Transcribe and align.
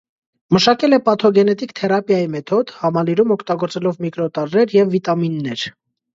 Մշակել 0.55 0.95
է 0.97 0.99
պաթոգենետիկ 1.09 1.73
թերապիայի 1.79 2.31
մեթոդ 2.37 2.73
(համալիրում 2.79 3.35
օգտագործելով 3.37 4.01
միկրոտարրեր 4.09 4.77
և 4.81 4.93
վիտամիններ)։ 4.97 5.71